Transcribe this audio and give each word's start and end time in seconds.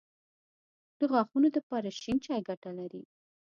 د 0.99 1.01
غاښونو 1.11 1.47
دپاره 1.57 1.89
شين 2.01 2.17
چای 2.25 2.41
ګټه 2.49 2.71
لري 2.79 3.03